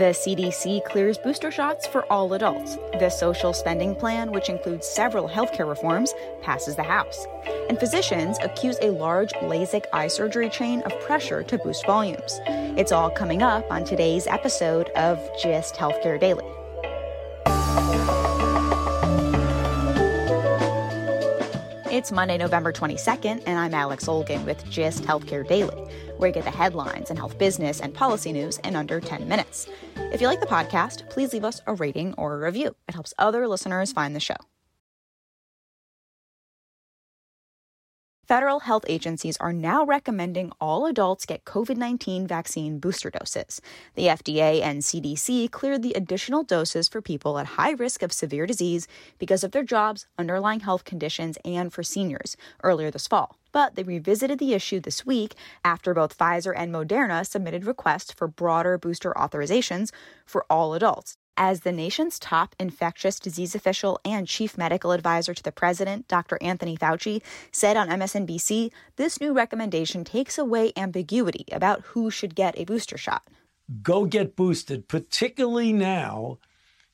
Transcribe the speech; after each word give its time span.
The 0.00 0.14
CDC 0.14 0.82
clears 0.86 1.18
booster 1.18 1.50
shots 1.50 1.86
for 1.86 2.10
all 2.10 2.32
adults. 2.32 2.78
The 2.98 3.10
social 3.10 3.52
spending 3.52 3.94
plan, 3.94 4.32
which 4.32 4.48
includes 4.48 4.88
several 4.88 5.28
healthcare 5.28 5.68
reforms, 5.68 6.14
passes 6.40 6.74
the 6.74 6.82
House. 6.82 7.26
And 7.68 7.78
physicians 7.78 8.38
accuse 8.40 8.78
a 8.80 8.92
large 8.92 9.34
LASIK 9.42 9.84
eye 9.92 10.08
surgery 10.08 10.48
chain 10.48 10.80
of 10.86 10.98
pressure 11.00 11.42
to 11.42 11.58
boost 11.58 11.84
volumes. 11.84 12.40
It's 12.46 12.92
all 12.92 13.10
coming 13.10 13.42
up 13.42 13.70
on 13.70 13.84
today's 13.84 14.26
episode 14.26 14.88
of 14.96 15.18
GIST 15.42 15.74
Healthcare 15.74 16.18
Daily. 16.18 16.46
It's 22.00 22.10
Monday, 22.10 22.38
November 22.38 22.72
22nd, 22.72 23.42
and 23.44 23.58
I'm 23.58 23.74
Alex 23.74 24.06
Olgin 24.06 24.46
with 24.46 24.64
GIST 24.70 25.02
Healthcare 25.02 25.46
Daily, 25.46 25.76
where 26.16 26.28
you 26.28 26.34
get 26.34 26.44
the 26.44 26.50
headlines 26.50 27.10
and 27.10 27.18
health 27.18 27.36
business 27.36 27.78
and 27.78 27.92
policy 27.92 28.32
news 28.32 28.56
in 28.64 28.74
under 28.74 29.00
10 29.00 29.28
minutes. 29.28 29.68
If 30.10 30.22
you 30.22 30.26
like 30.26 30.40
the 30.40 30.46
podcast, 30.46 31.10
please 31.10 31.34
leave 31.34 31.44
us 31.44 31.60
a 31.66 31.74
rating 31.74 32.14
or 32.14 32.36
a 32.36 32.38
review. 32.38 32.74
It 32.88 32.94
helps 32.94 33.12
other 33.18 33.46
listeners 33.46 33.92
find 33.92 34.16
the 34.16 34.20
show. 34.20 34.36
Federal 38.30 38.60
health 38.60 38.84
agencies 38.86 39.36
are 39.38 39.52
now 39.52 39.84
recommending 39.84 40.52
all 40.60 40.86
adults 40.86 41.26
get 41.26 41.44
COVID 41.44 41.76
19 41.76 42.28
vaccine 42.28 42.78
booster 42.78 43.10
doses. 43.10 43.60
The 43.96 44.06
FDA 44.06 44.62
and 44.62 44.82
CDC 44.82 45.50
cleared 45.50 45.82
the 45.82 45.94
additional 45.94 46.44
doses 46.44 46.86
for 46.86 47.02
people 47.02 47.40
at 47.40 47.58
high 47.58 47.72
risk 47.72 48.04
of 48.04 48.12
severe 48.12 48.46
disease 48.46 48.86
because 49.18 49.42
of 49.42 49.50
their 49.50 49.64
jobs, 49.64 50.06
underlying 50.16 50.60
health 50.60 50.84
conditions, 50.84 51.38
and 51.44 51.72
for 51.72 51.82
seniors 51.82 52.36
earlier 52.62 52.92
this 52.92 53.08
fall. 53.08 53.36
But 53.50 53.74
they 53.74 53.82
revisited 53.82 54.38
the 54.38 54.54
issue 54.54 54.78
this 54.78 55.04
week 55.04 55.34
after 55.64 55.92
both 55.92 56.16
Pfizer 56.16 56.52
and 56.56 56.72
Moderna 56.72 57.26
submitted 57.26 57.64
requests 57.64 58.12
for 58.12 58.28
broader 58.28 58.78
booster 58.78 59.12
authorizations 59.16 59.90
for 60.24 60.46
all 60.48 60.74
adults 60.74 61.16
as 61.36 61.60
the 61.60 61.72
nation's 61.72 62.18
top 62.18 62.54
infectious 62.58 63.18
disease 63.18 63.54
official 63.54 64.00
and 64.04 64.26
chief 64.28 64.58
medical 64.58 64.92
advisor 64.92 65.34
to 65.34 65.42
the 65.42 65.52
president, 65.52 66.06
Dr. 66.08 66.38
Anthony 66.40 66.76
Fauci, 66.76 67.22
said 67.52 67.76
on 67.76 67.88
MSNBC, 67.88 68.70
this 68.96 69.20
new 69.20 69.32
recommendation 69.32 70.04
takes 70.04 70.38
away 70.38 70.72
ambiguity 70.76 71.44
about 71.52 71.82
who 71.82 72.10
should 72.10 72.34
get 72.34 72.58
a 72.58 72.64
booster 72.64 72.98
shot. 72.98 73.22
Go 73.82 74.04
get 74.04 74.36
boosted, 74.36 74.88
particularly 74.88 75.72
now 75.72 76.38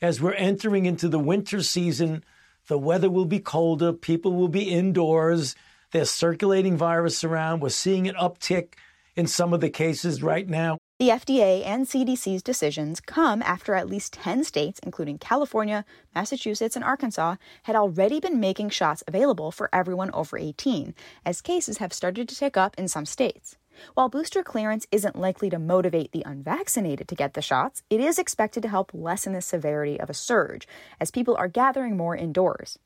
as 0.00 0.20
we're 0.20 0.34
entering 0.34 0.86
into 0.86 1.08
the 1.08 1.18
winter 1.18 1.62
season. 1.62 2.22
The 2.68 2.78
weather 2.78 3.10
will 3.10 3.24
be 3.24 3.40
colder, 3.40 3.92
people 3.92 4.32
will 4.34 4.48
be 4.48 4.70
indoors, 4.70 5.56
there's 5.92 6.10
circulating 6.10 6.76
virus 6.76 7.24
around. 7.24 7.60
We're 7.60 7.68
seeing 7.70 8.08
an 8.08 8.16
uptick 8.16 8.74
in 9.14 9.26
some 9.26 9.52
of 9.52 9.60
the 9.60 9.70
cases 9.70 10.22
right 10.22 10.48
now. 10.48 10.78
The 10.98 11.10
FDA 11.10 11.62
and 11.66 11.84
CDC's 11.84 12.42
decisions 12.42 13.00
come 13.00 13.42
after 13.42 13.74
at 13.74 13.86
least 13.86 14.14
10 14.14 14.44
states, 14.44 14.80
including 14.82 15.18
California, 15.18 15.84
Massachusetts, 16.14 16.74
and 16.74 16.82
Arkansas, 16.82 17.36
had 17.64 17.76
already 17.76 18.18
been 18.18 18.40
making 18.40 18.70
shots 18.70 19.04
available 19.06 19.50
for 19.50 19.68
everyone 19.74 20.10
over 20.12 20.38
18, 20.38 20.94
as 21.22 21.42
cases 21.42 21.76
have 21.78 21.92
started 21.92 22.30
to 22.30 22.34
tick 22.34 22.56
up 22.56 22.74
in 22.78 22.88
some 22.88 23.04
states. 23.04 23.58
While 23.92 24.08
booster 24.08 24.42
clearance 24.42 24.86
isn't 24.90 25.20
likely 25.20 25.50
to 25.50 25.58
motivate 25.58 26.12
the 26.12 26.22
unvaccinated 26.24 27.08
to 27.08 27.14
get 27.14 27.34
the 27.34 27.42
shots, 27.42 27.82
it 27.90 28.00
is 28.00 28.18
expected 28.18 28.62
to 28.62 28.70
help 28.70 28.90
lessen 28.94 29.34
the 29.34 29.42
severity 29.42 30.00
of 30.00 30.08
a 30.08 30.14
surge, 30.14 30.66
as 30.98 31.10
people 31.10 31.36
are 31.36 31.46
gathering 31.46 31.98
more 31.98 32.16
indoors. 32.16 32.78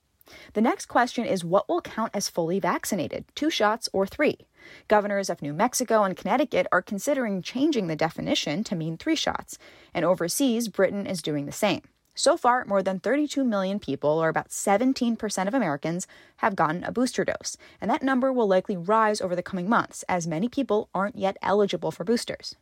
The 0.55 0.61
next 0.61 0.87
question 0.87 1.25
is 1.25 1.45
what 1.45 1.69
will 1.69 1.81
count 1.81 2.11
as 2.15 2.29
fully 2.29 2.61
vaccinated, 2.61 3.25
two 3.35 3.51
shots 3.51 3.89
or 3.93 4.07
three? 4.07 4.47
Governors 4.89 5.31
of 5.31 5.43
New 5.43 5.53
Mexico 5.53 6.03
and 6.03 6.17
Connecticut 6.17 6.67
are 6.73 6.83
considering 6.83 7.43
changing 7.43 7.87
the 7.87 7.97
definition 7.97 8.65
to 8.65 8.77
mean 8.77 8.97
three 8.97 9.17
shots, 9.17 9.59
and 9.95 10.05
overseas, 10.05 10.69
Britain 10.69 11.07
is 11.07 11.23
doing 11.23 11.47
the 11.47 11.53
same. 11.53 11.83
So 12.15 12.37
far, 12.37 12.65
more 12.65 12.83
than 12.83 13.01
32 13.01 13.45
million 13.45 13.79
people, 13.79 14.11
or 14.11 14.29
about 14.29 14.51
17% 14.51 15.49
of 15.49 15.55
Americans, 15.55 16.07
have 16.39 16.57
gotten 16.57 16.85
a 16.85 16.93
booster 16.93 17.25
dose, 17.25 17.57
and 17.81 17.91
that 17.91 18.03
number 18.03 18.33
will 18.33 18.49
likely 18.49 18.77
rise 18.77 19.21
over 19.21 19.35
the 19.35 19.43
coming 19.43 19.69
months 19.69 20.05
as 20.09 20.27
many 20.27 20.49
people 20.49 20.91
aren't 20.95 21.17
yet 21.17 21.37
eligible 21.41 21.91
for 21.91 22.05
boosters. 22.05 22.57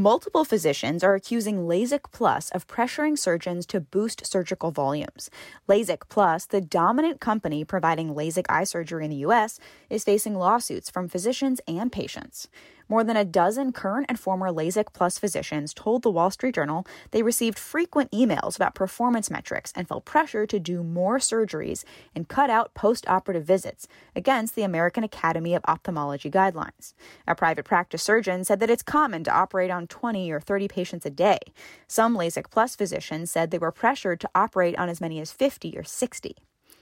Multiple 0.00 0.44
physicians 0.44 1.02
are 1.02 1.16
accusing 1.16 1.66
LASIK 1.66 2.12
Plus 2.12 2.50
of 2.50 2.68
pressuring 2.68 3.18
surgeons 3.18 3.66
to 3.66 3.80
boost 3.80 4.24
surgical 4.24 4.70
volumes. 4.70 5.28
LASIK 5.68 6.08
Plus, 6.08 6.46
the 6.46 6.60
dominant 6.60 7.20
company 7.20 7.64
providing 7.64 8.14
LASIK 8.14 8.44
eye 8.48 8.62
surgery 8.62 9.06
in 9.06 9.10
the 9.10 9.16
U.S., 9.26 9.58
is 9.90 10.04
facing 10.04 10.36
lawsuits 10.36 10.88
from 10.88 11.08
physicians 11.08 11.60
and 11.66 11.90
patients. 11.90 12.46
More 12.90 13.04
than 13.04 13.18
a 13.18 13.24
dozen 13.24 13.72
current 13.72 14.06
and 14.08 14.18
former 14.18 14.50
LASIK 14.50 14.94
Plus 14.94 15.18
physicians 15.18 15.74
told 15.74 16.02
the 16.02 16.10
Wall 16.10 16.30
Street 16.30 16.54
Journal 16.54 16.86
they 17.10 17.22
received 17.22 17.58
frequent 17.58 18.10
emails 18.12 18.56
about 18.56 18.74
performance 18.74 19.30
metrics 19.30 19.72
and 19.76 19.86
felt 19.86 20.06
pressure 20.06 20.46
to 20.46 20.58
do 20.58 20.82
more 20.82 21.18
surgeries 21.18 21.84
and 22.14 22.28
cut 22.28 22.48
out 22.48 22.72
post 22.72 23.06
operative 23.06 23.44
visits 23.44 23.88
against 24.16 24.54
the 24.54 24.62
American 24.62 25.04
Academy 25.04 25.54
of 25.54 25.62
Ophthalmology 25.68 26.30
guidelines. 26.30 26.94
A 27.26 27.34
private 27.34 27.66
practice 27.66 28.02
surgeon 28.02 28.42
said 28.42 28.58
that 28.60 28.70
it's 28.70 28.82
common 28.82 29.22
to 29.24 29.36
operate 29.36 29.70
on 29.70 29.86
20 29.86 30.30
or 30.30 30.40
30 30.40 30.68
patients 30.68 31.04
a 31.04 31.10
day. 31.10 31.38
Some 31.86 32.16
LASIK 32.16 32.50
Plus 32.50 32.74
physicians 32.74 33.30
said 33.30 33.50
they 33.50 33.58
were 33.58 33.70
pressured 33.70 34.18
to 34.20 34.30
operate 34.34 34.78
on 34.78 34.88
as 34.88 35.00
many 35.00 35.20
as 35.20 35.30
50 35.30 35.76
or 35.76 35.84
60. 35.84 36.36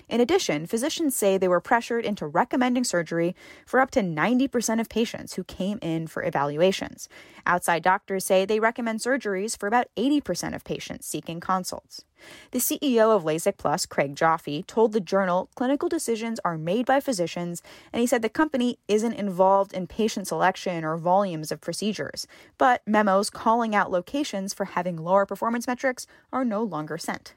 In 0.09 0.21
addition, 0.21 0.67
physicians 0.67 1.17
say 1.17 1.37
they 1.37 1.49
were 1.49 1.61
pressured 1.61 2.05
into 2.05 2.29
recommending 2.29 2.85
surgery 2.85 3.35
for 3.67 3.81
up 3.81 3.91
to 3.91 4.01
90% 4.01 4.81
of 4.81 4.89
patients 4.89 5.35
who 5.35 5.43
came 5.43 5.81
in 5.83 6.07
for 6.07 6.23
evaluations. 6.23 7.09
Outside 7.45 7.83
doctors 7.83 8.25
say 8.25 8.45
they 8.45 8.61
recommend 8.61 9.01
surgeries 9.01 9.59
for 9.59 9.67
about 9.67 9.89
80% 9.97 10.55
of 10.55 10.63
patients 10.63 11.09
seeking 11.09 11.41
consults. 11.41 12.05
The 12.53 12.61
CEO 12.61 13.15
of 13.15 13.25
LASIK 13.25 13.57
Plus, 13.57 13.85
Craig 13.85 14.15
Joffe, 14.15 14.65
told 14.67 14.93
the 14.93 15.01
journal 15.01 15.51
clinical 15.57 15.89
decisions 15.89 16.39
are 16.45 16.57
made 16.57 16.87
by 16.87 17.01
physicians, 17.01 17.61
and 17.93 18.01
he 18.01 18.07
said 18.07 18.23
the 18.23 18.29
company 18.29 18.79
isn't 18.87 19.13
involved 19.13 19.73
in 19.73 19.89
patient 19.89 20.29
selection 20.29 20.85
or 20.85 20.97
volumes 20.97 21.51
of 21.51 21.61
procedures. 21.61 22.29
But 22.59 22.83
memos 22.87 23.29
calling 23.29 23.75
out 23.75 23.91
locations 23.91 24.55
for 24.55 24.67
having 24.67 24.97
lower 24.97 25.27
performance 25.27 25.67
metrics 25.67 26.07
are 26.33 26.45
no 26.45 26.63
longer 26.63 26.97
sent. 26.97 27.35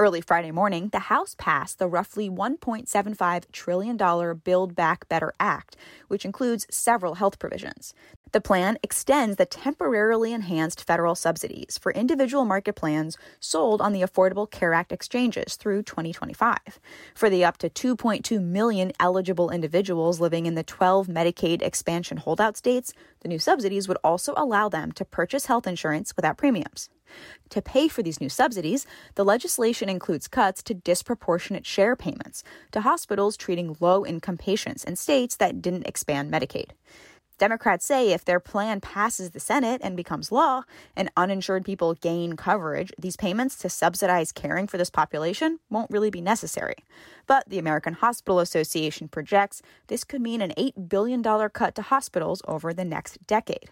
Early 0.00 0.20
Friday 0.20 0.52
morning, 0.52 0.90
the 0.92 1.10
House 1.10 1.34
passed 1.36 1.80
the 1.80 1.88
roughly 1.88 2.30
$1.75 2.30 3.50
trillion 3.50 3.96
Build 4.44 4.76
Back 4.76 5.08
Better 5.08 5.34
Act, 5.40 5.76
which 6.06 6.24
includes 6.24 6.68
several 6.70 7.14
health 7.14 7.40
provisions. 7.40 7.92
The 8.30 8.40
plan 8.40 8.78
extends 8.84 9.38
the 9.38 9.44
temporarily 9.44 10.32
enhanced 10.32 10.84
federal 10.84 11.16
subsidies 11.16 11.78
for 11.78 11.90
individual 11.90 12.44
market 12.44 12.76
plans 12.76 13.18
sold 13.40 13.80
on 13.80 13.92
the 13.92 14.02
Affordable 14.02 14.48
Care 14.48 14.72
Act 14.72 14.92
exchanges 14.92 15.56
through 15.56 15.82
2025. 15.82 16.58
For 17.12 17.28
the 17.28 17.44
up 17.44 17.58
to 17.58 17.96
2.2 17.96 18.40
million 18.40 18.92
eligible 19.00 19.50
individuals 19.50 20.20
living 20.20 20.46
in 20.46 20.54
the 20.54 20.62
12 20.62 21.08
Medicaid 21.08 21.60
expansion 21.60 22.18
holdout 22.18 22.56
states, 22.56 22.92
the 23.22 23.28
new 23.28 23.40
subsidies 23.40 23.88
would 23.88 23.98
also 24.04 24.32
allow 24.36 24.68
them 24.68 24.92
to 24.92 25.04
purchase 25.04 25.46
health 25.46 25.66
insurance 25.66 26.14
without 26.14 26.38
premiums. 26.38 26.88
To 27.50 27.62
pay 27.62 27.88
for 27.88 28.02
these 28.02 28.20
new 28.20 28.28
subsidies, 28.28 28.86
the 29.14 29.24
legislation 29.24 29.88
includes 29.88 30.28
cuts 30.28 30.62
to 30.64 30.74
disproportionate 30.74 31.66
share 31.66 31.96
payments 31.96 32.42
to 32.72 32.82
hospitals 32.82 33.36
treating 33.36 33.76
low 33.80 34.04
income 34.04 34.36
patients 34.36 34.84
in 34.84 34.96
states 34.96 35.36
that 35.36 35.62
didn't 35.62 35.86
expand 35.86 36.32
Medicaid. 36.32 36.70
Democrats 37.38 37.86
say 37.86 38.10
if 38.10 38.24
their 38.24 38.40
plan 38.40 38.80
passes 38.80 39.30
the 39.30 39.40
Senate 39.40 39.80
and 39.84 39.96
becomes 39.96 40.32
law 40.32 40.64
and 40.96 41.08
uninsured 41.16 41.64
people 41.64 41.94
gain 41.94 42.34
coverage, 42.34 42.92
these 42.98 43.16
payments 43.16 43.56
to 43.58 43.70
subsidize 43.70 44.32
caring 44.32 44.66
for 44.66 44.76
this 44.76 44.90
population 44.90 45.60
won't 45.70 45.90
really 45.90 46.10
be 46.10 46.20
necessary. 46.20 46.74
But 47.28 47.48
the 47.48 47.60
American 47.60 47.94
Hospital 47.94 48.40
Association 48.40 49.06
projects 49.06 49.62
this 49.86 50.02
could 50.02 50.20
mean 50.20 50.42
an 50.42 50.52
$8 50.58 50.88
billion 50.88 51.22
cut 51.22 51.76
to 51.76 51.82
hospitals 51.82 52.42
over 52.48 52.74
the 52.74 52.84
next 52.84 53.24
decade. 53.26 53.70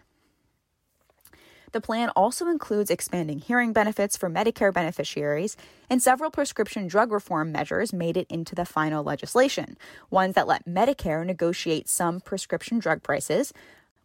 The 1.77 1.83
plan 1.83 2.09
also 2.17 2.49
includes 2.49 2.91
expanding 2.91 3.39
hearing 3.39 3.75
benefits 3.75 4.17
for 4.17 4.31
Medicare 4.31 4.73
beneficiaries, 4.73 5.59
and 5.91 6.03
several 6.03 6.31
prescription 6.31 6.87
drug 6.87 7.13
reform 7.13 7.53
measures 7.53 7.93
made 7.93 8.17
it 8.17 8.27
into 8.31 8.55
the 8.55 8.65
final 8.65 9.05
legislation, 9.05 9.77
ones 10.09 10.37
that 10.37 10.47
let 10.47 10.65
Medicare 10.65 11.23
negotiate 11.27 11.87
some 11.87 12.23
prescription 12.23 12.79
drug 12.79 13.03
prices, 13.03 13.53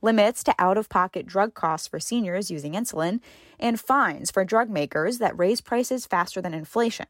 limits 0.01 0.43
to 0.43 0.55
out 0.57 0.77
of 0.77 0.89
pocket 0.89 1.25
drug 1.25 1.53
costs 1.53 1.87
for 1.87 1.99
seniors 1.99 2.51
using 2.51 2.73
insulin, 2.73 3.19
and 3.59 3.79
fines 3.79 4.31
for 4.31 4.43
drug 4.43 4.69
makers 4.69 5.19
that 5.19 5.37
raise 5.37 5.61
prices 5.61 6.05
faster 6.05 6.41
than 6.41 6.53
inflation. 6.53 7.05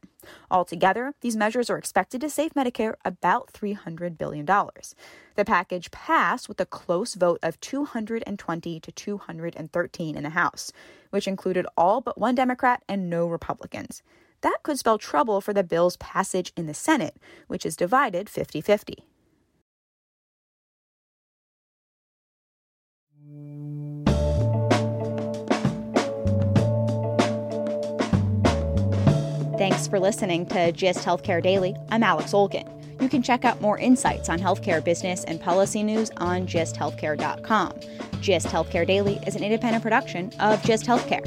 Altogether, 0.50 1.14
these 1.20 1.36
measures 1.36 1.70
are 1.70 1.78
expected 1.78 2.20
to 2.20 2.30
save 2.30 2.52
Medicare 2.52 2.94
about 3.04 3.52
$300 3.52 4.18
billion. 4.18 4.44
The 4.44 5.44
package 5.44 5.90
passed 5.90 6.48
with 6.48 6.60
a 6.60 6.66
close 6.66 7.14
vote 7.14 7.38
of 7.42 7.60
220 7.60 8.80
to 8.80 8.92
213 8.92 10.16
in 10.16 10.22
the 10.22 10.30
House, 10.30 10.72
which 11.10 11.26
included 11.26 11.66
all 11.76 12.00
but 12.00 12.18
one 12.18 12.34
Democrat 12.34 12.82
and 12.88 13.08
no 13.08 13.26
Republicans. 13.26 14.02
That 14.42 14.58
could 14.62 14.78
spell 14.78 14.98
trouble 14.98 15.40
for 15.40 15.54
the 15.54 15.62
bill's 15.62 15.96
passage 15.96 16.52
in 16.56 16.66
the 16.66 16.74
Senate, 16.74 17.16
which 17.46 17.64
is 17.64 17.76
divided 17.76 18.28
50 18.28 18.60
50. 18.60 19.04
Thanks 29.72 29.88
for 29.88 29.98
listening 29.98 30.44
to 30.48 30.70
GIST 30.72 30.98
Healthcare 30.98 31.42
Daily. 31.42 31.74
I'm 31.90 32.02
Alex 32.02 32.32
Olgin. 32.32 32.68
You 33.00 33.08
can 33.08 33.22
check 33.22 33.46
out 33.46 33.62
more 33.62 33.78
insights 33.78 34.28
on 34.28 34.38
healthcare 34.38 34.84
business 34.84 35.24
and 35.24 35.40
policy 35.40 35.82
news 35.82 36.10
on 36.18 36.46
gisthealthcare.com. 36.46 37.80
GIST 38.20 38.48
Healthcare 38.48 38.86
Daily 38.86 39.18
is 39.26 39.34
an 39.34 39.42
independent 39.42 39.82
production 39.82 40.30
of 40.40 40.62
GIST 40.62 40.84
Healthcare. 40.84 41.26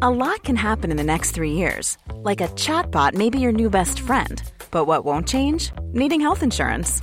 A 0.00 0.10
lot 0.10 0.44
can 0.44 0.54
happen 0.54 0.92
in 0.92 0.96
the 0.96 1.02
next 1.02 1.32
three 1.32 1.52
years. 1.52 1.98
Like 2.22 2.40
a 2.40 2.46
chatbot 2.48 3.14
may 3.14 3.30
be 3.30 3.40
your 3.40 3.52
new 3.52 3.68
best 3.68 3.98
friend. 3.98 4.40
But 4.70 4.84
what 4.84 5.04
won't 5.04 5.26
change? 5.26 5.72
Needing 5.92 6.20
health 6.20 6.44
insurance. 6.44 7.02